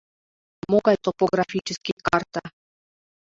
[0.69, 2.41] Могай топографический карта?